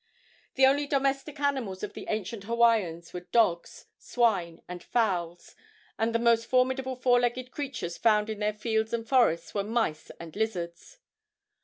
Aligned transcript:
The 0.55 0.65
only 0.65 0.87
domestic 0.87 1.39
animals 1.39 1.83
of 1.83 1.93
the 1.93 2.07
ancient 2.09 2.45
Hawaiians 2.45 3.13
were 3.13 3.19
dogs, 3.19 3.85
swine 3.99 4.63
and 4.67 4.81
fowls, 4.83 5.55
and 5.95 6.11
the 6.11 6.17
most 6.17 6.47
formidable 6.47 6.95
four 6.95 7.19
legged 7.19 7.51
creatures 7.51 7.99
found 7.99 8.27
in 8.27 8.39
their 8.39 8.51
fields 8.51 8.93
and 8.93 9.07
forests 9.07 9.53
were 9.53 9.63
mice 9.63 10.09
and 10.19 10.35
lizards. 10.35 10.97